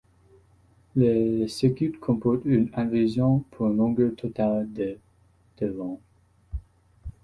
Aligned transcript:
Le 0.95 1.45
circuit 1.45 1.91
comporte 1.91 2.41
une 2.45 2.71
inversion 2.73 3.41
pour 3.51 3.67
une 3.67 3.77
longueur 3.77 4.15
totale 4.15 4.73
de 4.73 4.97
de 5.59 5.67
long. 5.67 5.99